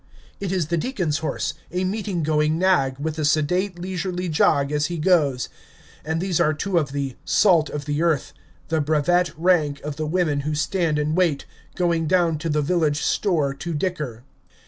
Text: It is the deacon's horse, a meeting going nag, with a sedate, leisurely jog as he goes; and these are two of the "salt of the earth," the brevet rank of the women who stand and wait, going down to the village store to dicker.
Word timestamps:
It 0.39 0.51
is 0.51 0.69
the 0.69 0.77
deacon's 0.77 1.19
horse, 1.19 1.53
a 1.71 1.83
meeting 1.83 2.23
going 2.23 2.57
nag, 2.57 2.97
with 2.97 3.19
a 3.19 3.23
sedate, 3.23 3.77
leisurely 3.77 4.29
jog 4.29 4.71
as 4.71 4.87
he 4.87 4.97
goes; 4.97 5.47
and 6.03 6.19
these 6.19 6.39
are 6.39 6.55
two 6.55 6.79
of 6.79 6.91
the 6.91 7.17
"salt 7.23 7.69
of 7.69 7.85
the 7.85 8.01
earth," 8.01 8.33
the 8.69 8.81
brevet 8.81 9.29
rank 9.37 9.79
of 9.81 9.97
the 9.97 10.07
women 10.07 10.39
who 10.39 10.55
stand 10.55 10.97
and 10.97 11.15
wait, 11.15 11.45
going 11.75 12.07
down 12.07 12.39
to 12.39 12.49
the 12.49 12.63
village 12.63 13.03
store 13.03 13.53
to 13.53 13.75
dicker. 13.75 14.23